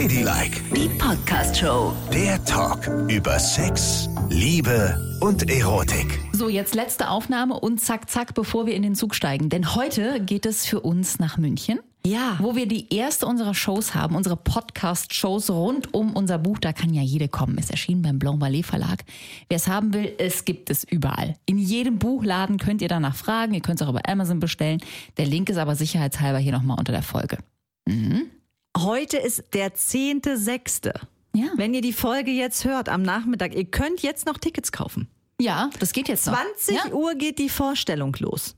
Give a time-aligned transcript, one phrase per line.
[0.00, 1.92] Ladylike, Die Podcast-Show.
[2.12, 6.20] der Talk über Sex, Liebe und Erotik.
[6.32, 9.48] So, jetzt letzte Aufnahme und zack, zack, bevor wir in den Zug steigen.
[9.48, 11.80] Denn heute geht es für uns nach München.
[12.06, 12.36] Ja.
[12.38, 16.58] Wo wir die erste unserer Shows haben, unsere Podcast-Shows rund um unser Buch.
[16.60, 17.58] Da kann ja jede kommen.
[17.58, 19.04] Ist erschienen beim Blanc Ballet Verlag.
[19.48, 21.34] Wer es haben will, es gibt es überall.
[21.44, 23.52] In jedem Buchladen könnt ihr danach fragen.
[23.52, 24.80] Ihr könnt es auch über Amazon bestellen.
[25.16, 27.38] Der Link ist aber sicherheitshalber hier nochmal unter der Folge.
[28.76, 30.94] Heute ist der 10.6.
[31.34, 31.46] Ja.
[31.56, 35.08] Wenn ihr die Folge jetzt hört am Nachmittag, ihr könnt jetzt noch Tickets kaufen.
[35.40, 36.34] Ja, das geht jetzt noch.
[36.34, 36.92] 20 ja?
[36.92, 38.56] Uhr geht die Vorstellung los.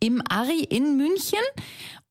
[0.00, 1.38] im Ari in München.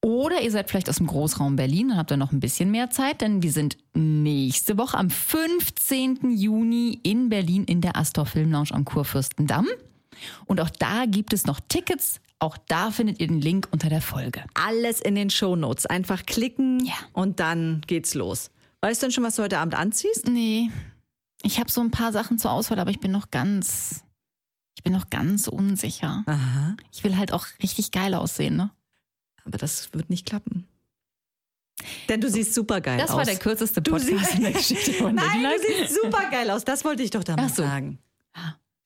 [0.02, 2.90] Oder ihr seid vielleicht aus dem Großraum Berlin, dann habt ihr noch ein bisschen mehr
[2.92, 6.32] Zeit, denn wir sind nächste Woche am 15.
[6.32, 9.68] Juni in Berlin in der Astor Film Lounge am Kurfürstendamm.
[10.46, 12.22] Und auch da gibt es noch Tickets.
[12.40, 14.44] Auch da findet ihr den Link unter der Folge.
[14.54, 15.86] Alles in den Shownotes.
[15.88, 16.94] Einfach klicken Ja.
[17.14, 18.52] und dann geht's los.
[18.82, 20.28] Weißt du denn schon, was du heute Abend anziehst?
[20.28, 20.70] Nee,
[21.42, 24.04] ich habe so ein paar Sachen zur Auswahl, aber ich bin noch ganz,
[24.78, 26.24] ich bin noch ganz unsicher.
[26.28, 26.78] Aha.
[26.92, 28.70] Ich will halt auch richtig geil aussehen, ne?
[29.44, 30.68] Aber das wird nicht klappen.
[32.10, 33.18] Denn du siehst super geil Das aus.
[33.18, 35.50] war der kürzeste Du Podcast siehst- in der Geschichte von Nein, du
[35.88, 36.64] siehst super geil aus.
[36.66, 37.64] Das wollte ich doch damit so.
[37.64, 37.98] sagen.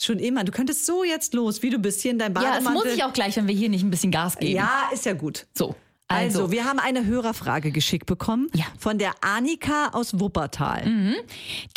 [0.03, 0.43] Schon immer.
[0.43, 2.73] Du könntest so jetzt los, wie du bist hier in deinem Ja, Bademantel.
[2.73, 4.55] das muss ich auch gleich, wenn wir hier nicht ein bisschen Gas geben.
[4.55, 5.45] Ja, ist ja gut.
[5.53, 5.75] So.
[6.07, 8.65] Also, Also, wir haben eine Hörerfrage geschickt bekommen Ja.
[8.77, 11.15] von der Annika aus Wuppertal.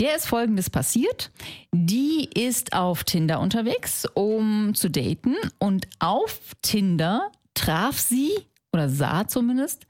[0.00, 1.30] der ist folgendes passiert.
[1.72, 5.36] Die ist auf Tinder unterwegs, um zu daten.
[5.60, 8.32] Und auf Tinder traf sie,
[8.72, 9.86] oder sah zumindest,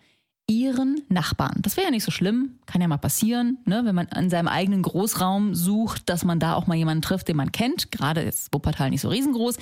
[0.47, 1.57] ihren Nachbarn.
[1.63, 3.83] Das wäre ja nicht so schlimm, kann ja mal passieren, ne?
[3.85, 7.37] wenn man in seinem eigenen Großraum sucht, dass man da auch mal jemanden trifft, den
[7.37, 7.91] man kennt.
[7.91, 9.57] Gerade ist Wuppertal nicht so riesengroß.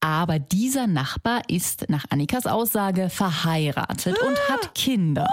[0.00, 5.28] Aber dieser Nachbar ist nach Annikas Aussage verheiratet und hat Kinder.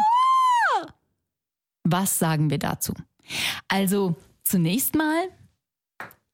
[1.84, 2.94] Was sagen wir dazu?
[3.70, 5.30] Also zunächst mal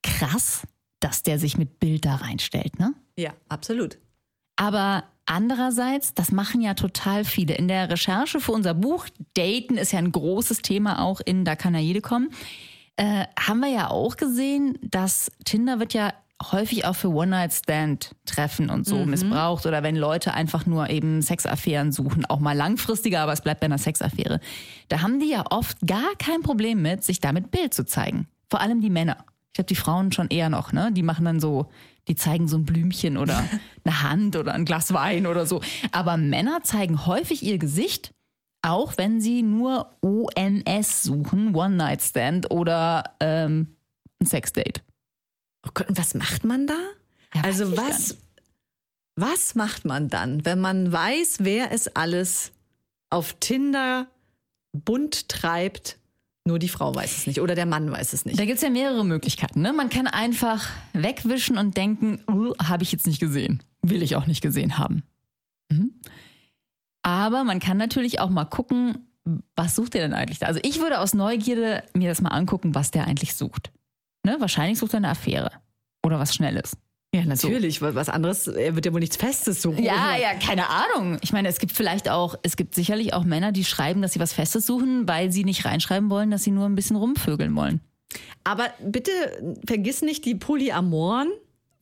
[0.02, 0.66] krass,
[1.00, 2.94] dass der sich mit Bild da reinstellt, ne?
[3.18, 4.00] Ja, absolut.
[4.56, 7.56] Aber andererseits, das machen ja total viele.
[7.56, 11.56] In der Recherche für unser Buch, Daten ist ja ein großes Thema auch in Da
[11.56, 12.30] kann ja jede kommen,
[12.96, 16.14] äh, haben wir ja auch gesehen, dass Tinder wird ja
[16.52, 22.26] häufig auch für One-Night-Stand-Treffen und so missbraucht oder wenn Leute einfach nur eben Sexaffären suchen,
[22.26, 24.40] auch mal langfristiger, aber es bleibt bei einer Sexaffäre.
[24.90, 28.28] Da haben die ja oft gar kein Problem mit, sich damit Bild zu zeigen.
[28.50, 29.18] Vor allem die Männer.
[29.54, 30.92] Ich glaube, die Frauen schon eher noch, ne?
[30.92, 31.70] Die machen dann so,
[32.08, 33.48] die zeigen so ein Blümchen oder
[33.86, 35.62] eine Hand oder ein Glas Wein oder so.
[35.92, 38.16] Aber Männer zeigen häufig ihr Gesicht,
[38.64, 43.76] auch wenn sie nur ONS suchen, One-Night-Stand oder ähm,
[44.20, 44.82] ein Sexdate.
[45.68, 46.80] Oh Gott, und was macht man da?
[47.36, 48.18] Ja, also was,
[49.16, 52.54] was macht man dann, wenn man weiß, wer es alles
[53.12, 54.08] auf Tinder
[54.72, 56.00] bunt treibt?
[56.46, 58.38] Nur die Frau weiß es nicht oder der Mann weiß es nicht.
[58.38, 59.62] Da gibt's ja mehrere Möglichkeiten.
[59.62, 59.72] Ne?
[59.72, 63.64] Man kann einfach wegwischen und denken, uh, habe ich jetzt nicht gesehen.
[63.82, 65.04] Will ich auch nicht gesehen haben.
[65.70, 65.94] Mhm.
[67.02, 69.08] Aber man kann natürlich auch mal gucken,
[69.56, 70.48] was sucht der denn eigentlich da?
[70.48, 73.72] Also ich würde aus Neugierde mir das mal angucken, was der eigentlich sucht.
[74.26, 74.36] Ne?
[74.40, 75.52] Wahrscheinlich sucht er eine Affäre
[76.04, 76.78] oder was Schnelles.
[77.14, 77.82] Ja, natürlich.
[77.82, 79.84] weil Was anderes, er wird ja wohl nichts Festes suchen.
[79.84, 81.20] Ja, ja, keine Ahnung.
[81.22, 84.20] Ich meine, es gibt vielleicht auch, es gibt sicherlich auch Männer, die schreiben, dass sie
[84.20, 87.82] was Festes suchen, weil sie nicht reinschreiben wollen, dass sie nur ein bisschen rumvögeln wollen.
[88.44, 89.12] Aber bitte
[89.66, 91.32] vergiss nicht die Polyamoren.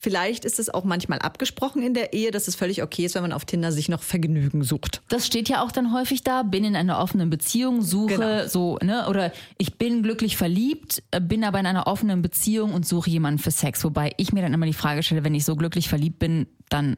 [0.03, 3.21] Vielleicht ist es auch manchmal abgesprochen in der Ehe, dass es völlig okay ist, wenn
[3.21, 5.03] man auf Tinder sich noch Vergnügen sucht.
[5.09, 8.47] Das steht ja auch dann häufig da, bin in einer offenen Beziehung, suche Genau.
[8.47, 12.87] so, ne, oder ich bin glücklich verliebt, äh, bin aber in einer offenen Beziehung und
[12.87, 13.83] suche jemanden für Sex.
[13.83, 16.97] Wobei ich mir dann immer die Frage stelle, wenn ich so glücklich verliebt bin, dann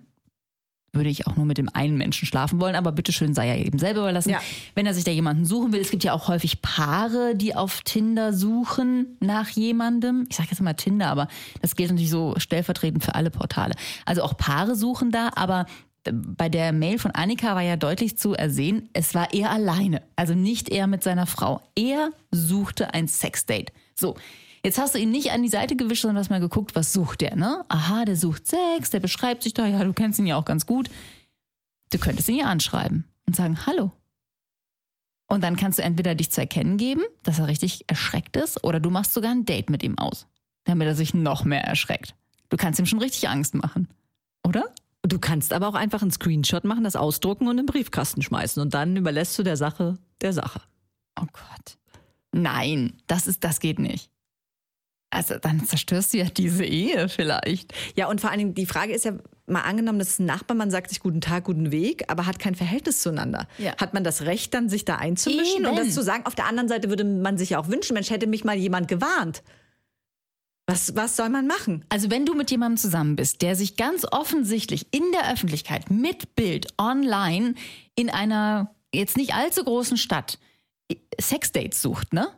[0.93, 3.79] würde ich auch nur mit dem einen Menschen schlafen wollen, aber bitteschön sei er eben
[3.79, 4.29] selber überlassen.
[4.29, 4.41] Ja.
[4.75, 7.81] Wenn er sich da jemanden suchen will, es gibt ja auch häufig Paare, die auf
[7.81, 10.25] Tinder suchen nach jemandem.
[10.29, 11.27] Ich sage jetzt mal Tinder, aber
[11.61, 13.73] das gilt natürlich so stellvertretend für alle Portale.
[14.05, 15.65] Also auch Paare suchen da, aber
[16.11, 20.33] bei der Mail von Annika war ja deutlich zu ersehen, es war er alleine, also
[20.33, 21.61] nicht er mit seiner Frau.
[21.75, 23.71] Er suchte ein Sexdate.
[23.95, 24.15] So,
[24.63, 27.21] jetzt hast du ihn nicht an die Seite gewischt, sondern hast mal geguckt, was sucht
[27.21, 27.65] der, ne?
[27.69, 30.65] Aha, der sucht Sex, der beschreibt sich da, ja, du kennst ihn ja auch ganz
[30.65, 30.89] gut.
[31.91, 33.91] Du könntest ihn ja anschreiben und sagen, hallo.
[35.27, 38.79] Und dann kannst du entweder dich zu erkennen geben, dass er richtig erschreckt ist, oder
[38.79, 40.27] du machst sogar ein Date mit ihm aus,
[40.63, 42.15] damit er sich noch mehr erschreckt.
[42.49, 43.87] Du kannst ihm schon richtig Angst machen,
[44.45, 44.65] oder?
[45.01, 48.61] Du kannst aber auch einfach einen Screenshot machen, das ausdrucken und in den Briefkasten schmeißen.
[48.61, 50.61] Und dann überlässt du der Sache der Sache.
[51.19, 51.77] Oh Gott.
[52.31, 54.09] Nein, das ist, das geht nicht.
[55.13, 57.73] Also dann zerstörst du ja diese Ehe vielleicht.
[57.95, 59.13] Ja, und vor allen Dingen die Frage ist ja,
[59.45, 62.39] mal angenommen, das ist ein Nachbar, man sagt sich guten Tag, guten Weg, aber hat
[62.39, 63.47] kein Verhältnis zueinander.
[63.57, 63.75] Ja.
[63.77, 65.85] Hat man das Recht, dann sich da einzumischen und Eben.
[65.85, 66.25] das zu sagen?
[66.25, 68.87] Auf der anderen Seite würde man sich ja auch wünschen, Mensch, hätte mich mal jemand
[68.87, 69.43] gewarnt.
[70.65, 71.83] Was, was soll man machen?
[71.89, 76.35] Also wenn du mit jemandem zusammen bist, der sich ganz offensichtlich in der Öffentlichkeit mit
[76.35, 77.55] Bild online
[77.95, 80.39] in einer jetzt nicht allzu großen Stadt
[81.19, 82.29] Sexdates sucht, ne?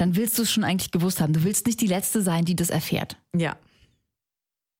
[0.00, 1.34] Dann willst du es schon eigentlich gewusst haben.
[1.34, 3.18] Du willst nicht die Letzte sein, die das erfährt.
[3.36, 3.56] Ja.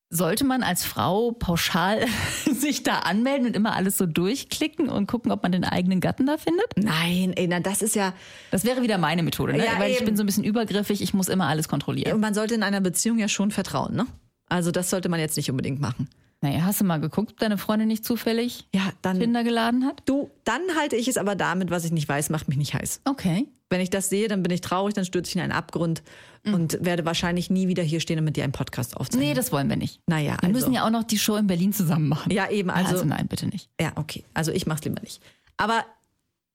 [0.08, 2.06] Sollte man als Frau pauschal
[2.50, 6.24] sich da anmelden und immer alles so durchklicken und gucken, ob man den eigenen Gatten
[6.24, 6.64] da findet?
[6.76, 8.14] Nein, ey, na, das ist ja.
[8.50, 9.64] Das wäre wieder meine Methode, ne?
[9.64, 10.06] Ja, weil ich eben.
[10.06, 12.14] bin so ein bisschen übergriffig, ich muss immer alles kontrollieren.
[12.14, 14.06] Und man sollte in einer Beziehung ja schon vertrauen, ne?
[14.48, 16.08] Also das sollte man jetzt nicht unbedingt machen.
[16.40, 19.20] Naja, hast du mal geguckt, ob deine Freundin nicht zufällig Ja, dann.
[19.20, 20.02] Tinder geladen hat?
[20.06, 23.02] Du, dann halte ich es aber damit, was ich nicht weiß, macht mich nicht heiß.
[23.04, 23.46] Okay.
[23.70, 26.02] Wenn ich das sehe, dann bin ich traurig, dann stürze ich in einen Abgrund
[26.44, 29.28] und werde wahrscheinlich nie wieder hier stehen und mit dir einen Podcast aufzeichnen.
[29.28, 30.00] Nee, das wollen wir nicht.
[30.06, 30.52] naja, Wir also.
[30.52, 32.32] müssen ja auch noch die Show in Berlin zusammen machen.
[32.32, 33.68] Ja, eben, Also, also- nein, bitte nicht.
[33.80, 34.24] Ja, okay.
[34.34, 35.22] Also ich mach's lieber nicht.
[35.56, 35.84] Aber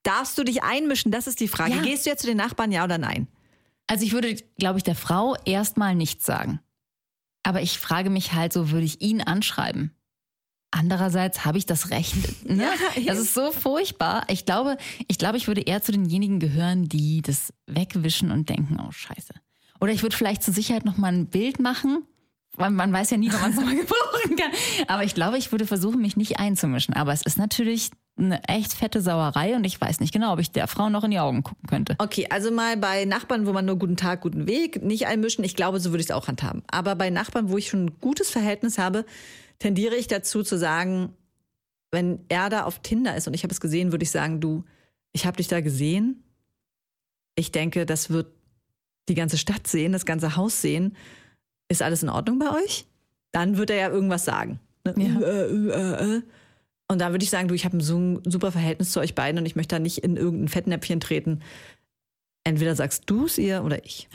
[0.03, 1.12] darfst du dich einmischen?
[1.12, 1.75] Das ist die Frage.
[1.75, 1.81] Ja.
[1.83, 3.27] Gehst du jetzt zu den Nachbarn, ja oder nein?
[3.88, 6.59] Also ich würde, glaube ich, der Frau erstmal nichts sagen.
[7.44, 9.91] Aber ich frage mich halt so, würde ich ihn anschreiben?
[10.71, 12.15] Andererseits habe ich das Recht.
[12.50, 12.67] Ne?
[12.95, 13.13] Ja.
[13.13, 14.25] Das ist so furchtbar.
[14.29, 14.77] Ich glaube,
[15.07, 19.33] ich glaube, ich würde eher zu denjenigen gehören, die das wegwischen und denken, oh Scheiße.
[19.79, 22.03] Oder ich würde vielleicht zur Sicherheit noch mal ein Bild machen.
[22.56, 24.51] weil Man weiß ja nie, wann man es nochmal gebrauchen kann.
[24.88, 26.94] Aber ich glaube, ich würde versuchen, mich nicht einzumischen.
[26.94, 30.51] Aber es ist natürlich eine echt fette Sauerei und ich weiß nicht genau, ob ich
[30.51, 31.95] der Frau noch in die Augen gucken könnte.
[31.97, 35.44] Okay, also mal bei Nachbarn, wo man nur guten Tag, guten Weg, nicht einmischen.
[35.44, 36.63] Ich glaube, so würde ich es auch handhaben.
[36.67, 39.06] Aber bei Nachbarn, wo ich schon ein gutes Verhältnis habe,
[39.59, 41.13] tendiere ich dazu zu sagen,
[41.91, 44.63] wenn er da auf Tinder ist und ich habe es gesehen, würde ich sagen, du,
[45.11, 46.23] ich habe dich da gesehen.
[47.35, 48.27] Ich denke, das wird
[49.09, 50.95] die ganze Stadt sehen, das ganze Haus sehen.
[51.68, 52.85] Ist alles in Ordnung bei euch?
[53.31, 54.59] Dann wird er ja irgendwas sagen.
[54.85, 54.94] Ne?
[54.97, 55.19] Ja.
[55.19, 56.21] Äh, äh, äh, äh.
[56.87, 59.15] Und dann würde ich sagen, du, ich habe ein so ein super Verhältnis zu euch
[59.15, 61.41] beiden und ich möchte da nicht in irgendein Fettnäpfchen treten.
[62.43, 64.07] Entweder sagst du es ihr oder ich.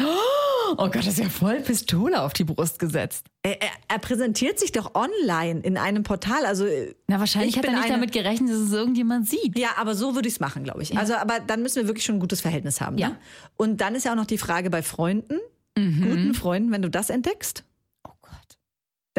[0.72, 3.26] Oh Gott, das ist ja voll Pistole auf die Brust gesetzt.
[3.42, 6.46] Er, er, er präsentiert sich doch online in einem Portal.
[6.46, 9.58] Also äh, Na, wahrscheinlich Ich hat er nicht eine- damit gerechnet, dass es irgendjemand sieht.
[9.58, 10.96] ja, aber so würde ich es machen, glaube ich.
[10.96, 12.98] Also, aber dann müssen wir wirklich schon ein gutes Verhältnis haben.
[12.98, 13.08] Ja.
[13.08, 13.16] Ne?
[13.56, 15.40] Und dann ist ja auch noch die Frage bei Freunden,
[15.74, 17.64] guten Freunden, wenn du das entdeckst.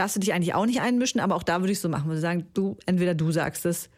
[0.02, 2.20] Darfst du dich eigentlich auch nicht einmischen, aber auch da würde ich so machen, würde
[2.20, 3.90] sagen, du, entweder du sagst es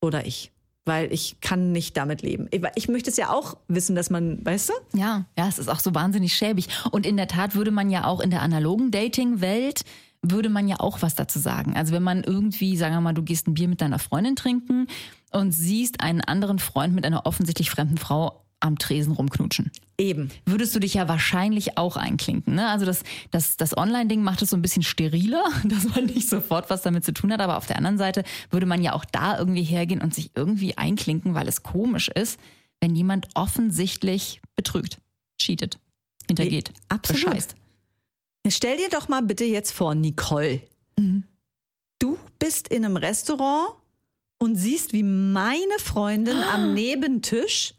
[0.00, 0.50] oder ich.
[0.86, 2.48] Weil ich kann nicht damit leben.
[2.50, 4.98] Ich, ich möchte es ja auch wissen, dass man, weißt du?
[4.98, 6.68] Ja, ja, es ist auch so wahnsinnig schäbig.
[6.90, 9.82] Und in der Tat würde man ja auch in der analogen Dating-Welt
[10.22, 11.76] würde man ja auch was dazu sagen.
[11.76, 14.86] Also wenn man irgendwie, sagen wir mal, du gehst ein Bier mit deiner Freundin trinken
[15.30, 19.70] und siehst einen anderen Freund mit einer offensichtlich fremden Frau am Tresen rumknutschen.
[19.98, 20.30] Eben.
[20.46, 22.54] Würdest du dich ja wahrscheinlich auch einklinken.
[22.54, 22.68] Ne?
[22.68, 26.70] Also das, das, das Online-Ding macht es so ein bisschen steriler, dass man nicht sofort
[26.70, 27.40] was damit zu tun hat.
[27.40, 30.76] Aber auf der anderen Seite würde man ja auch da irgendwie hergehen und sich irgendwie
[30.78, 32.38] einklinken, weil es komisch ist,
[32.80, 34.98] wenn jemand offensichtlich betrügt,
[35.38, 35.78] cheatet,
[36.28, 37.24] hintergeht, Absolut.
[37.24, 37.54] bescheißt.
[38.48, 40.62] Stell dir doch mal bitte jetzt vor, Nicole.
[41.98, 43.74] Du bist in einem Restaurant
[44.38, 47.74] und siehst, wie meine Freundin am Nebentisch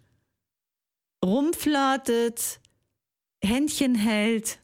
[1.23, 2.59] rumflirtet,
[3.43, 4.59] Händchen hält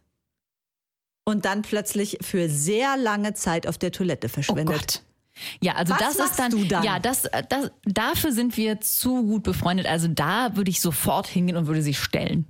[1.25, 4.79] und dann plötzlich für sehr lange Zeit auf der Toilette Oh verschwindet.
[4.79, 5.01] Gott.
[5.61, 6.83] Ja, also Was das ist dann, dann?
[6.83, 9.85] ja, das, das, dafür sind wir zu gut befreundet.
[9.85, 12.45] Also da würde ich sofort hingehen und würde sie stellen.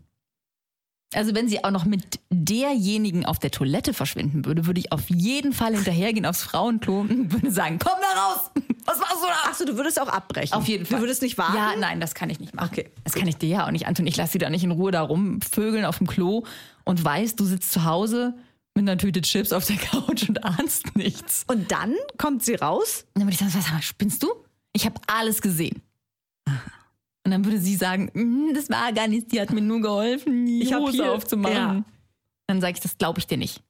[1.14, 5.10] Also wenn sie auch noch mit derjenigen auf der Toilette verschwinden würde, würde ich auf
[5.10, 8.52] jeden Fall hinterhergehen aufs Frauenklo und würde sagen, komm da raus!
[8.86, 9.50] Was machst du da?
[9.50, 10.54] Achso, du würdest auch abbrechen.
[10.54, 10.98] Auf jeden Fall.
[10.98, 11.56] Du würdest nicht warten?
[11.56, 12.70] Ja, nein, das kann ich nicht machen.
[12.72, 14.06] Okay, Das kann ich dir ja auch nicht antun.
[14.08, 16.44] Ich lasse sie da nicht in Ruhe da rumvögeln auf dem Klo
[16.84, 18.34] und weiß, du sitzt zu Hause
[18.76, 21.44] mit einer Tüte Chips auf der Couch und ahnst nichts.
[21.48, 23.06] Und dann kommt sie raus.
[23.14, 24.28] Und dann würde ich sagen, sag mal, spinnst du?
[24.74, 25.82] Ich habe alles gesehen.
[27.28, 30.46] Und dann würde sie sagen, "Mm, das war gar nichts, die hat mir nur geholfen,
[30.46, 31.54] die Ich Hose hier- aufzumachen.
[31.56, 31.84] Ja.
[32.48, 33.62] Dann sage ich, das glaube ich dir nicht.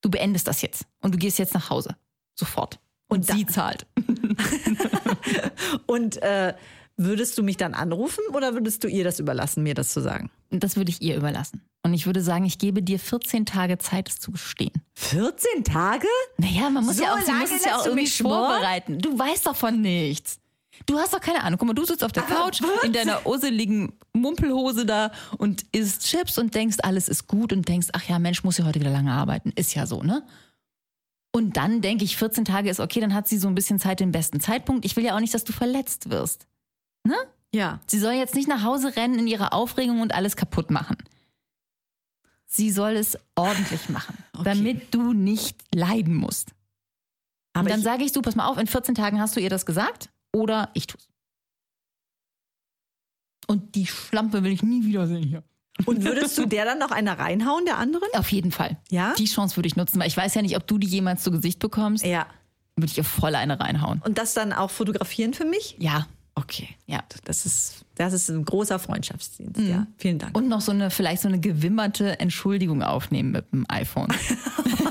[0.00, 1.94] Du beendest das jetzt und du gehst jetzt nach Hause.
[2.34, 2.80] Sofort.
[3.08, 3.84] Und, Und sie zahlt.
[5.86, 6.54] Und äh,
[6.96, 10.30] würdest du mich dann anrufen oder würdest du ihr das überlassen, mir das zu sagen?
[10.50, 11.60] Das würde ich ihr überlassen.
[11.82, 14.72] Und ich würde sagen, ich gebe dir 14 Tage Zeit, es zu gestehen.
[14.94, 16.06] 14 Tage?
[16.38, 18.98] Naja, man muss So ja auch, sie muss es ja auch irgendwie vorbereiten.
[18.98, 20.38] Du weißt davon nichts.
[20.86, 21.58] Du hast doch keine Ahnung.
[21.58, 22.84] Guck mal, du sitzt auf der Aber Couch was?
[22.84, 27.88] in deiner usseligen Mumpelhose da und isst Chips und denkst, alles ist gut und denkst,
[27.92, 29.52] ach ja, Mensch, muss ja heute wieder lange arbeiten.
[29.54, 30.26] Ist ja so, ne?
[31.34, 34.00] Und dann denke ich, 14 Tage ist okay, dann hat sie so ein bisschen Zeit,
[34.00, 34.84] den besten Zeitpunkt.
[34.84, 36.46] Ich will ja auch nicht, dass du verletzt wirst.
[37.04, 37.16] Ne?
[37.54, 37.80] Ja.
[37.86, 40.96] Sie soll jetzt nicht nach Hause rennen in ihrer Aufregung und alles kaputt machen.
[42.46, 44.44] Sie soll es ordentlich machen, Okay.
[44.44, 46.50] damit du nicht leiden musst.
[47.54, 49.50] Aber und dann sage ich, du, pass mal auf, in 14 Tagen hast du ihr
[49.50, 51.08] das gesagt oder ich tu's.
[53.46, 55.42] Und die Schlampe will ich nie wiedersehen hier.
[55.86, 58.08] Und würdest du der dann noch eine reinhauen, der anderen?
[58.14, 58.78] Auf jeden Fall.
[58.90, 59.14] Ja?
[59.18, 61.30] Die Chance würde ich nutzen, weil ich weiß ja nicht, ob du die jemals zu
[61.30, 62.04] Gesicht bekommst.
[62.04, 62.26] Ja.
[62.76, 64.00] Würde ich ihr voll eine reinhauen.
[64.04, 65.76] Und das dann auch fotografieren für mich?
[65.78, 66.06] Ja.
[66.34, 66.68] Okay.
[66.86, 67.02] Ja.
[67.24, 69.60] Das ist, das ist ein großer Freundschaftsdienst.
[69.60, 70.36] Ja, vielen Dank.
[70.36, 74.08] Und noch so eine, vielleicht so eine gewimmerte Entschuldigung aufnehmen mit dem iPhone.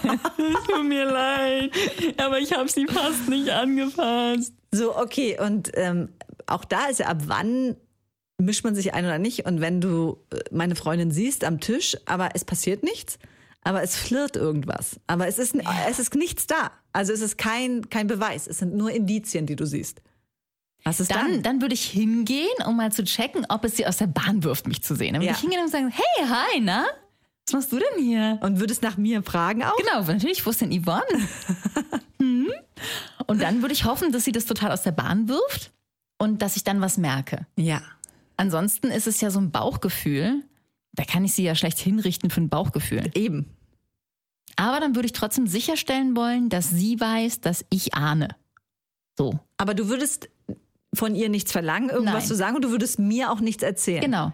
[0.67, 1.71] Tut mir leid,
[2.17, 4.53] aber ich habe sie fast nicht angefasst.
[4.73, 5.37] So, okay.
[5.39, 6.09] Und ähm,
[6.47, 7.75] auch da ist ja, ab wann
[8.37, 9.45] mischt man sich ein oder nicht?
[9.45, 13.19] Und wenn du äh, meine Freundin siehst am Tisch, aber es passiert nichts,
[13.63, 14.99] aber es flirt irgendwas.
[15.07, 15.55] Aber es ist,
[15.89, 16.71] es ist nichts da.
[16.93, 18.47] Also es ist kein, kein Beweis.
[18.47, 20.01] Es sind nur Indizien, die du siehst.
[20.83, 21.43] Was ist Dann, dann?
[21.43, 24.67] dann würde ich hingehen, um mal zu checken, ob es sie aus der Bahn wirft,
[24.67, 25.13] mich zu sehen.
[25.13, 25.33] Dann würde Ja.
[25.33, 26.85] ich hingehen und sagen, hey, hi, na?
[27.45, 28.39] Was machst du denn hier?
[28.41, 29.75] Und würdest nach mir fragen auch?
[29.77, 31.03] Genau, natürlich, wo ist denn Yvonne?
[32.19, 32.51] Hm?
[33.31, 35.71] Und dann würde ich hoffen, dass sie das total aus der Bahn wirft
[36.17, 37.45] und dass ich dann was merke.
[37.57, 37.81] Ja.
[38.38, 40.43] Ansonsten ist es ja so ein Bauchgefühl.
[40.93, 43.09] Da kann ich sie ja schlecht hinrichten für ein Bauchgefühl.
[43.15, 43.45] Eben.
[44.57, 48.29] Aber dann würde ich trotzdem sicherstellen wollen, dass sie weiß, dass ich ahne.
[49.17, 50.29] So, Aber du würdest
[50.93, 52.27] von ihr nichts verlangen, irgendwas Nein.
[52.27, 54.01] zu sagen und du würdest mir auch nichts erzählen.
[54.01, 54.33] genau.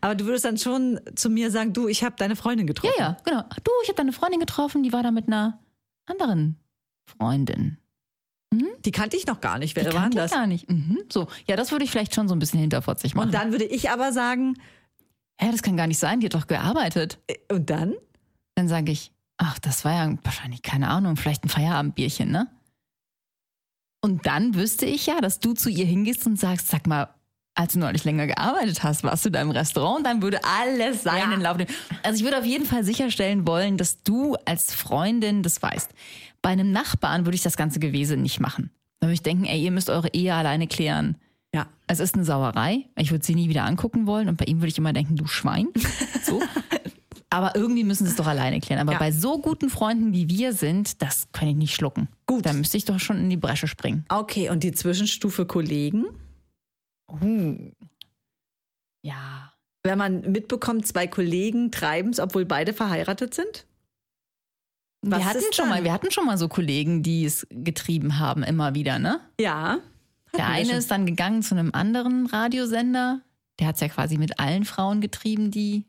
[0.00, 2.94] Aber du würdest dann schon zu mir sagen, du, ich habe deine Freundin Ja, getroffen.
[2.98, 3.42] ja, genau.
[3.62, 5.60] Du, ich habe deine Freundin getroffen, die war da mit einer
[6.06, 6.56] anderen
[7.06, 7.76] Freundin.
[8.84, 9.76] Die kannte ich noch gar nicht.
[9.76, 10.38] Die Wer war kannte denn ich das?
[10.38, 10.70] gar nicht.
[10.70, 10.98] Mhm.
[11.12, 13.26] So, ja, das würde ich vielleicht schon so ein bisschen hinterfotzig machen.
[13.28, 14.56] Und dann würde ich aber sagen,
[15.40, 17.18] Hä, das kann gar nicht sein, die hat doch gearbeitet.
[17.26, 17.94] äh, und dann?
[18.54, 22.46] Dann sage ich, ach, das war ja wahrscheinlich, keine Ahnung, vielleicht ein Feierabendbierchen, ne?
[24.00, 27.08] Und dann wüsste ich ja, dass du zu ihr hingehst und sagst, sag mal,
[27.56, 31.02] als du neulich länger gearbeitet hast, warst du da im Restaurant und dann würde alles
[31.04, 31.48] seinen Ja.
[31.50, 31.70] Lauf nehmen.
[32.02, 35.90] Also ich würde auf jeden Fall sicherstellen wollen, dass du als Freundin das weißt.
[36.44, 38.70] Bei einem Nachbarn würde ich das ganze Gewesen nicht machen.
[39.00, 41.16] Da würde ich denken, ey, ihr müsst eure Ehe alleine klären.
[41.54, 41.68] Ja.
[41.86, 42.84] Es ist eine Sauerei.
[42.98, 45.26] Ich würde sie nie wieder angucken wollen und bei ihm würde ich immer denken, du
[45.26, 45.68] Schwein.
[46.22, 46.42] So.
[47.30, 48.80] Aber irgendwie müssen sie es doch alleine klären.
[48.80, 48.98] Aber Ja.
[48.98, 52.08] bei so guten Freunden wie wir sind, das kann ich nicht schlucken.
[52.26, 52.44] Gut.
[52.46, 54.04] Da müsste ich doch schon in die Bresche springen.
[54.10, 56.04] Okay, und die Zwischenstufe Kollegen?
[57.10, 57.56] Uh.
[59.02, 59.52] Ja.
[59.82, 63.66] Wenn man mitbekommt, zwei Kollegen treiben es, obwohl beide verheiratet sind?
[65.10, 65.68] Was wir hatten schon dann?
[65.68, 69.20] mal, wir hatten schon mal so Kollegen, die es getrieben haben, immer wieder, ne?
[69.40, 69.78] Ja.
[70.36, 70.76] Der eine schon.
[70.78, 73.20] ist dann gegangen zu einem anderen Radiosender.
[73.60, 75.84] Der hat es ja quasi mit allen Frauen getrieben, die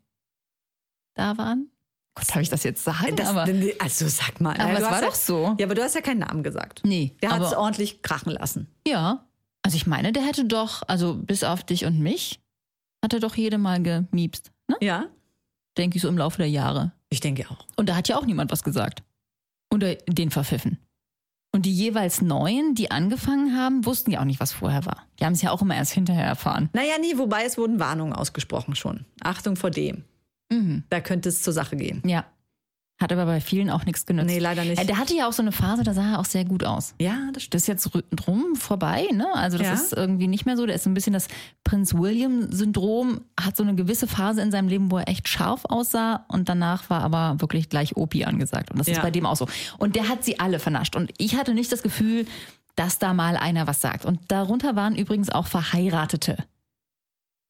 [1.15, 1.71] da waren.
[2.13, 3.15] Gott, darf ich das jetzt sagen?
[3.15, 3.45] Das, aber
[3.79, 4.55] also sag mal.
[4.57, 5.55] aber es war ja, doch so.
[5.59, 6.81] Ja, aber du hast ja keinen Namen gesagt.
[6.85, 8.67] Nee, Der hat es ordentlich krachen lassen.
[8.87, 9.25] ja.
[9.63, 12.39] Also ich meine, der hätte doch, also bis auf dich und mich,
[13.03, 14.51] hat er doch jede Mal gemiepst.
[14.67, 14.75] Ne?
[14.79, 15.05] Ja?
[15.75, 16.91] Denke ich so im Laufe der Jahre.
[17.09, 17.65] Ich denke auch.
[17.75, 19.03] Und da hat ja auch niemand was gesagt.
[19.73, 20.79] Oder den verpfiffen.
[21.51, 25.07] Und die jeweils Neuen, die angefangen haben, wussten ja auch nicht, was vorher war.
[25.19, 26.69] Die haben es ja auch immer erst hinterher erfahren.
[26.73, 29.05] Naja, nee, wobei es wurden Warnungen ausgesprochen schon.
[29.21, 30.03] Achtung vor dem.
[30.51, 30.83] Mhm.
[30.89, 32.01] Da könnte es zur Sache gehen.
[32.05, 32.25] Ja.
[32.97, 34.27] Hat aber bei vielen auch nichts genützt.
[34.27, 34.81] Nee, leider nicht.
[34.81, 36.95] Äh, Der hatte ja auch so eine Phase, da sah er auch sehr gut aus.
[37.01, 37.53] Ja, das stimmt.
[37.55, 39.27] Das ist jetzt drum vorbei, ne?
[39.33, 39.73] Also das Ja.
[39.73, 40.65] ist irgendwie nicht mehr so.
[40.65, 41.27] Der ist so ein bisschen das
[41.65, 46.23] Prinz William-Syndrom, hat so eine gewisse Phase in seinem Leben, wo er echt scharf aussah
[46.29, 48.71] und danach war aber wirklich gleich Opi angesagt.
[48.71, 49.01] Und das ist Ja.
[49.03, 49.47] bei dem auch so.
[49.77, 50.95] Und der hat sie alle vernascht.
[50.95, 52.25] Und ich hatte nicht das Gefühl,
[52.77, 54.05] dass da mal einer was sagt.
[54.05, 56.37] Und darunter waren übrigens auch verheiratete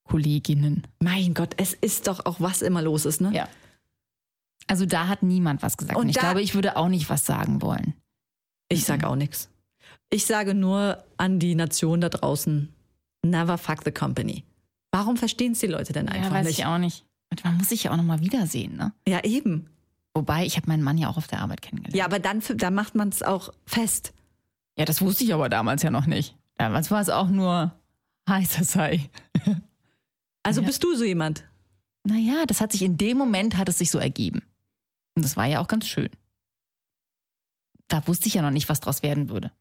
[0.07, 0.83] Kolleginnen.
[0.99, 3.31] Mein Gott, es ist doch auch, was immer los ist, ne?
[3.33, 3.47] Ja.
[4.67, 5.97] Also da hat niemand was gesagt.
[5.97, 7.93] Und, Und ich glaube, ich würde auch nicht was sagen wollen.
[8.69, 9.49] Ich sage auch nichts.
[10.09, 12.73] Ich sage nur an die Nation da draußen,
[13.23, 14.43] never fuck the company.
[14.91, 16.59] Warum verstehen es die Leute denn einfach ja, weiß nicht?
[16.59, 17.05] ich auch nicht.
[17.31, 18.93] Und man muss sich ja auch nochmal wiedersehen, ne?
[19.07, 19.69] Ja, eben.
[20.13, 21.95] Wobei, ich habe meinen Mann ja auch auf der Arbeit kennengelernt.
[21.95, 24.13] Ja, aber dann, dann macht man es auch fest.
[24.77, 26.35] Ja, das wusste ich aber damals ja noch nicht.
[26.57, 27.73] Damals war es auch nur
[28.29, 29.09] heißer sei.
[30.43, 30.67] Also Ja.
[30.67, 31.43] bist du so jemand?
[32.03, 34.41] Naja, das hat sich in dem Moment hat es sich so ergeben.
[35.15, 36.09] Und das war ja auch ganz schön.
[37.87, 39.51] Da wusste ich ja noch nicht, was draus werden würde.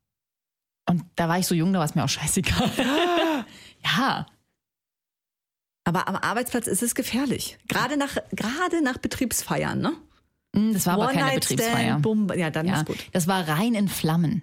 [0.89, 2.71] Und da war ich so jung, da war es mir auch scheißegal.
[3.85, 4.27] ja.
[5.85, 7.59] Aber am Arbeitsplatz ist es gefährlich.
[7.69, 9.93] Gerade nach, gerade nach Betriebsfeiern, ne?
[10.57, 12.01] Hm, Das war aber keine Betriebsfeier.
[12.37, 12.99] Ja, dann Ja, ist gut.
[13.13, 14.43] das war rein in Flammen.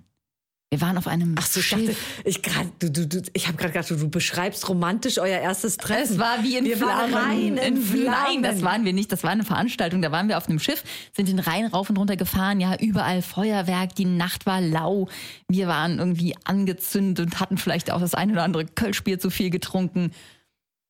[0.74, 1.98] Wir waren auf einem Ach so, ich Schiff.
[2.24, 6.14] ich gerade, du, du, du, ich habe gerade gedacht, du, beschreibst romantisch euer erstes Treffen.
[6.14, 7.14] Es war wie in Wir Flammen.
[7.14, 8.62] rein in Fl- Nein, das Flammen.
[8.64, 9.12] waren wir nicht.
[9.12, 10.02] Das war eine Veranstaltung.
[10.02, 12.62] Da waren wir auf einem Schiff, sind den Rhein rauf und runter gefahren.
[12.62, 13.96] Ja, überall Feuerwerk.
[13.96, 15.10] Die Nacht war lau.
[15.50, 19.50] Wir waren irgendwie angezündet und hatten vielleicht auch das ein oder andere Kölschbier zu viel
[19.50, 20.12] getrunken.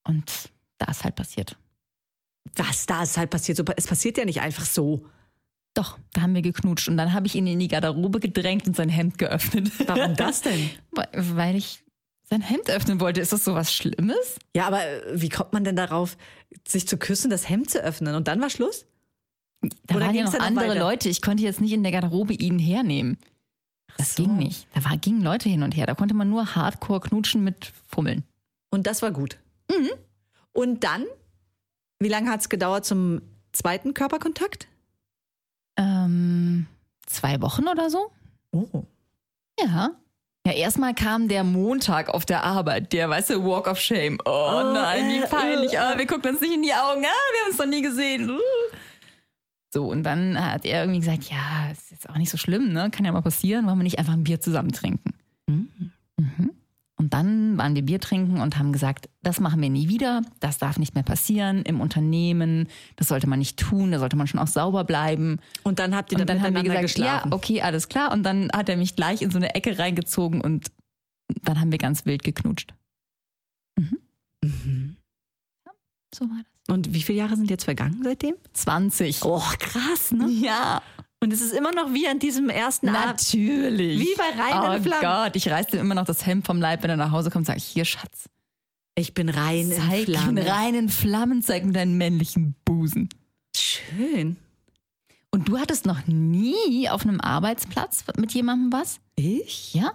[0.03, 0.31] Und
[0.77, 1.57] da ist halt passiert.
[2.55, 3.59] Was da ist halt passiert.
[3.77, 5.07] Es passiert ja nicht einfach so.
[5.73, 6.89] Doch, da haben wir geknutscht.
[6.89, 9.71] Und dann habe ich ihn in die Garderobe gedrängt und sein Hemd geöffnet.
[9.87, 10.69] Warum das denn?
[10.91, 11.83] Weil- ich
[12.29, 13.19] sein Hemd öffnen wollte.
[13.21, 14.37] Ist das so was Schlimmes?
[14.55, 16.17] Ja, aber äh, wie kommt man denn darauf,
[16.67, 18.15] sich zu küssen, das Hemd zu öffnen?
[18.15, 18.85] Und dann war Schluss?
[19.85, 20.79] Da Oder waren ja noch andere weiter?
[20.79, 21.09] Leute.
[21.09, 23.17] Ich konnte jetzt nicht in der Garderobe ihn hernehmen.
[23.97, 24.23] Das so.
[24.23, 24.65] ging nicht.
[24.73, 25.85] Da war, gingen Leute hin und her.
[25.85, 28.23] Da konnte man nur hardcore knutschen mit Fummeln.
[28.69, 29.37] Und das war gut.
[30.53, 31.05] Und dann,
[31.99, 34.67] wie lange hat es gedauert zum zweiten Körperkontakt?
[35.77, 36.67] Ähm,
[37.05, 38.11] zwei Wochen oder so?
[38.51, 38.83] Oh.
[39.59, 39.91] Ja.
[40.45, 44.17] Ja, erstmal kam der Montag auf der Arbeit, der, weißt du, Walk of Shame.
[44.25, 45.73] Oh, Oh, nein, wie äh, peinlich.
[45.73, 47.03] äh, Ah, wir gucken uns nicht in die Augen.
[47.05, 48.29] Ah, wir haben uns noch nie gesehen.
[48.31, 48.39] Uh.
[49.73, 52.89] So, und dann hat er irgendwie gesagt, ja, ist jetzt auch nicht so schlimm, ne?
[52.91, 55.13] Kann ja mal passieren, wollen wir nicht einfach ein Bier zusammen trinken.
[55.47, 55.91] Mhm.
[57.01, 60.59] Und dann waren wir Bier trinken und haben gesagt, das machen wir nie wieder, das
[60.59, 64.39] darf nicht mehr passieren im Unternehmen, das sollte man nicht tun, da sollte man schon
[64.39, 65.39] auch sauber bleiben.
[65.63, 67.33] Und dann habt ihr Und dann, dann haben wir gesagt, ja, geschlafen.
[67.33, 68.11] okay, alles klar.
[68.11, 70.67] Und dann hat er mich gleich in so eine Ecke reingezogen und
[71.41, 72.75] dann haben wir ganz wild geknutscht.
[74.43, 74.97] Mhm.
[76.13, 76.75] So war das.
[76.75, 78.35] Und wie viele Jahre sind jetzt vergangen seitdem?
[78.53, 79.25] 20.
[79.25, 80.29] Oh, krass, ne?
[80.29, 80.83] Ja,
[81.23, 83.05] Und es ist immer noch wie an diesem ersten Abend.
[83.05, 83.99] natürlich.
[83.99, 85.01] Wie bei Rein oh in Flammen.
[85.01, 87.45] Gott, ich reiß dir immer noch das Hemd vom Leib, wenn er nach Hause kommt,
[87.45, 88.27] sag ich, hier, Schatz,
[88.95, 90.37] Ich bin rein zeig in in Flammen.
[90.39, 93.09] reinen Flammen, zeig mir deinen männlichen Busen.
[93.55, 94.37] Schön.
[95.29, 98.99] Und du hattest noch nie auf einem Arbeitsplatz mit jemandem was?
[99.15, 99.75] Ich?
[99.75, 99.91] Ja?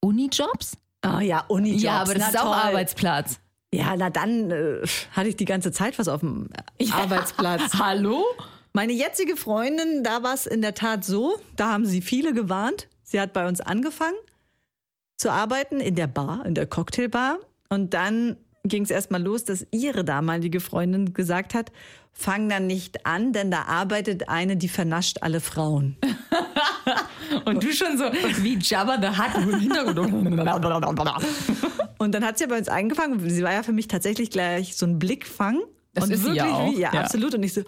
[0.00, 0.78] Unijobs?
[1.02, 1.82] Ah ja, Unijobs.
[1.82, 2.54] Ja, aber das na ist auch toll.
[2.70, 3.40] Arbeitsplatz.
[3.74, 6.48] Ja, na dann äh, hatte ich die ganze Zeit was auf dem
[6.90, 7.74] Arbeitsplatz.
[7.78, 8.24] Hallo?
[8.76, 12.88] Meine jetzige Freundin, da war es in der Tat so, da haben sie viele gewarnt.
[13.04, 14.18] Sie hat bei uns angefangen
[15.16, 17.38] zu arbeiten in der Bar, in der Cocktailbar.
[17.70, 21.72] Und dann ging es erstmal los, dass ihre damalige Freundin gesagt hat,
[22.12, 25.96] fang dann nicht an, denn da arbeitet eine, die vernascht alle Frauen.
[27.46, 28.04] Und du schon so
[28.42, 30.12] wie Jabba the Hutt im Hintergrund.
[31.98, 33.26] Und dann hat sie bei uns angefangen.
[33.30, 35.62] Sie war ja für mich tatsächlich gleich so ein Blickfang.
[35.94, 37.00] Das und ist wirklich ja auch, wie, ja, ja.
[37.00, 37.34] absolut.
[37.34, 37.62] Und ich so,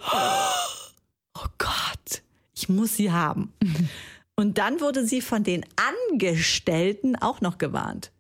[1.35, 2.23] oh Gott,
[2.55, 3.53] ich muss sie haben.
[4.37, 5.65] Und dann wurde sie von den
[6.11, 8.13] Angestellten auch noch gewarnt.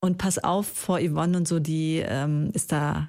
[0.00, 3.08] Und pass auf vor Yvonne und so, die ähm, ist da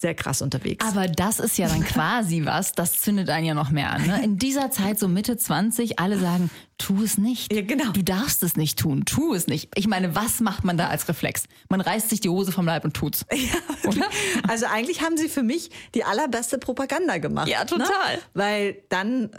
[0.00, 0.84] sehr krass unterwegs.
[0.86, 4.06] Aber das ist ja dann quasi was, das zündet einen ja noch mehr an.
[4.06, 4.22] Ne?
[4.22, 7.52] In dieser Zeit, so Mitte 20, alle sagen, tu es nicht.
[7.52, 7.90] Ja, genau.
[7.90, 9.70] Du darfst es nicht tun, tu es nicht.
[9.74, 11.44] Ich meine, was macht man da als Reflex?
[11.68, 13.26] Man reißt sich die Hose vom Leib und tut's.
[13.84, 14.06] Oder?
[14.46, 17.48] Also eigentlich haben sie für mich die allerbeste Propaganda gemacht.
[17.48, 17.88] Ja, total.
[17.88, 18.22] Ne?
[18.34, 19.30] Weil dann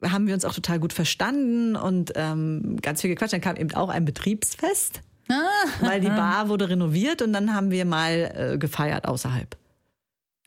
[0.00, 3.34] äh, haben wir uns auch total gut verstanden und ähm, ganz viel gequatscht.
[3.34, 5.02] Dann kam eben auch ein Betriebsfest,
[5.80, 9.56] weil die Bar wurde renoviert und dann haben wir mal äh, gefeiert außerhalb.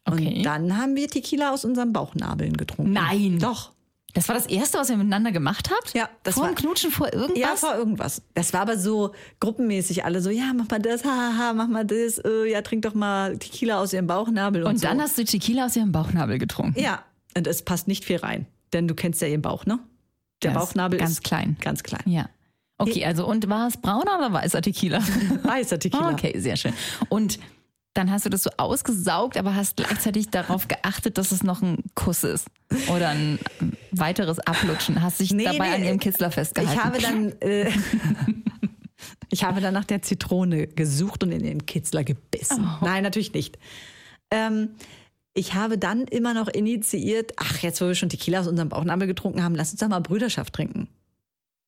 [0.05, 0.37] Okay.
[0.37, 2.93] Und dann haben wir Tequila aus unseren Bauchnabeln getrunken.
[2.93, 3.39] Nein.
[3.39, 3.71] Doch.
[4.15, 5.93] Das war das Erste, was ihr miteinander gemacht habt?
[5.93, 7.37] Ja, das vor war- dem Knutschen, vor irgendwas?
[7.39, 8.23] Ja, vor irgendwas.
[8.33, 10.03] Das war aber so gruppenmäßig.
[10.03, 13.37] Alle so, ja, mach mal das, haha, mach mal das, äh, ja, trink doch mal
[13.37, 14.63] Tequila aus ihrem Bauchnabel.
[14.63, 15.03] Und, und dann so.
[15.03, 16.79] hast du Tequila aus ihrem Bauchnabel getrunken.
[16.79, 17.03] Ja,
[17.37, 18.47] und es passt nicht viel rein.
[18.73, 19.77] Denn du kennst ja ihren Bauch, ne?
[20.41, 21.57] Der Der ist Bauchnabel ganz ist klein.
[21.61, 22.01] Ganz klein.
[22.05, 22.29] Ja.
[22.79, 25.01] Okay, also und war es brauner oder weißer Tequila?
[25.43, 26.11] Weißer Tequila.
[26.13, 26.73] Okay, sehr schön.
[27.09, 27.37] Und
[27.93, 31.83] dann hast du das so ausgesaugt, aber hast gleichzeitig darauf geachtet, dass es noch ein
[31.95, 32.47] Kuss ist
[32.93, 33.39] oder ein
[33.91, 35.01] weiteres Ablutschen.
[35.01, 36.73] Hast dich Nee, dabei nee, an ihrem Kitzler festgehalten.
[36.73, 37.71] Ich habe dann, äh,
[39.29, 42.67] ich habe dann nach der Zitrone gesucht und in den Kitzler gebissen.
[42.79, 42.85] Oh.
[42.85, 43.57] Nein, natürlich nicht.
[44.31, 44.69] Ähm,
[45.33, 49.07] ich habe dann immer noch initiiert, ach, jetzt wo wir schon Tequila aus unserem Bauchnabel
[49.07, 50.89] getrunken haben, lass uns doch mal Brüderschaft trinken.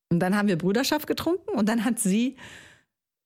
[0.10, 2.36] Und dann haben wir Brüderschaft getrunken und dann hat sie,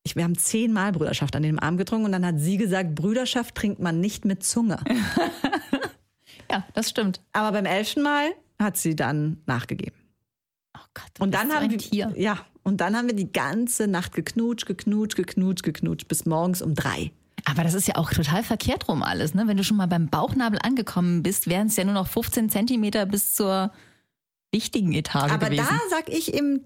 [0.06, 3.56] ich, wir haben zehnmal Brüderschaft an dem Abend getrunken und dann hat sie gesagt, Brüderschaft
[3.56, 4.78] trinkt man nicht mit Zunge.
[6.52, 7.22] ja, das stimmt.
[7.34, 9.96] Aber beim elften Mal hat sie dann nachgegeben.
[10.78, 12.14] Oh Gott, Und dann haben ein wir Tier.
[12.16, 16.74] ja und dann haben wir die ganze Nacht geknutscht, geknutscht, geknutscht, geknutscht bis morgens um
[16.74, 17.12] drei.
[17.46, 19.48] Aber das ist ja auch total verkehrt rum alles, ne?
[19.48, 23.06] Wenn du schon mal beim Bauchnabel angekommen bist, wären es ja nur noch 15 Zentimeter
[23.06, 23.72] bis zur
[24.52, 25.68] wichtigen Etage Aber gewesen.
[25.70, 26.62] da sag ich eben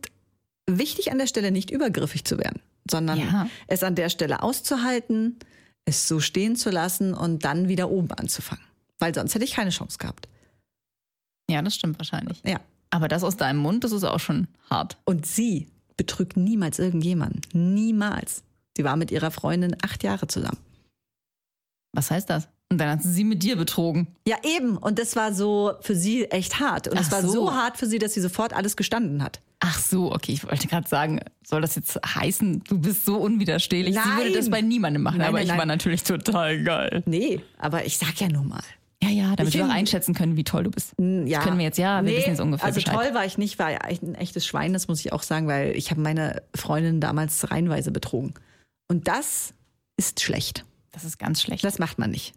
[0.77, 3.47] wichtig an der Stelle nicht übergriffig zu werden, sondern Ja.
[3.67, 5.38] es an der Stelle auszuhalten,
[5.86, 8.63] es so stehen zu lassen und dann wieder oben anzufangen,
[8.99, 10.27] weil sonst hätte ich keine Chance gehabt.
[11.49, 12.41] ja, das stimmt wahrscheinlich.
[12.45, 12.60] Ja.
[12.91, 14.97] Aber das aus deinem Mund, das ist auch schon hart.
[15.05, 18.43] Und sie betrügt niemals irgendjemanden, niemals.
[18.77, 20.58] Sie war mit ihrer Freundin acht Jahre zusammen.
[21.93, 22.47] Was heißt das?
[22.71, 24.08] Und dann hat sie sie mit dir betrogen.
[24.27, 24.77] Ja, eben.
[24.77, 26.88] Und das war so für sie echt hart.
[26.88, 27.32] Und es war so.
[27.32, 29.41] so hart für sie, dass sie sofort alles gestanden hat.
[29.62, 33.93] Ach so, okay, ich wollte gerade sagen, soll das jetzt heißen, du bist so unwiderstehlich?
[33.93, 34.17] Sie Nein.
[34.17, 37.04] würde das bei niemandem machen, Nein, aber nein, ich war natürlich total geil.
[37.06, 38.63] Nee, aber ich sag ja nur mal.
[39.04, 40.93] Ja, ja, damit Ich wir auch einschätzen können, wie toll du bist.
[40.98, 41.38] Ja.
[41.38, 42.95] Das können wir jetzt, ja, wir Nee, wissen jetzt ungefähr Also Bescheid.
[42.95, 45.91] toll war ich nicht, war ein echtes Schwein, das muss ich auch sagen, weil ich
[45.91, 48.34] habe meine Freundin damals reihenweise betrogen.
[48.89, 49.54] Und das
[49.98, 50.65] ist schlecht.
[50.91, 51.63] Das ist ganz schlecht.
[51.63, 52.34] Das macht man nicht.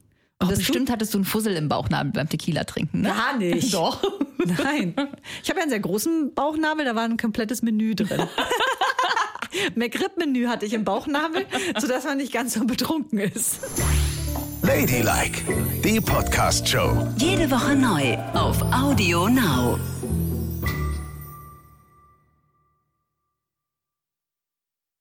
[0.46, 3.08] Oh, das bestimmt hattest du einen Fussel im Bauchnabel beim Tequila trinken, ne?
[3.08, 3.72] Gar nicht.
[3.74, 4.02] Doch.
[4.38, 4.94] Nein.
[5.42, 8.22] Ich habe ja einen sehr großen Bauchnabel, da war ein komplettes Menü drin.
[9.74, 11.44] McRib-Menü hatte ich im Bauchnabel,
[11.78, 13.60] sodass man nicht ganz so betrunken ist.
[14.62, 15.42] Ladylike,
[15.84, 17.08] die Podcast-Show.
[17.18, 19.78] Jede Woche neu auf Audio Now.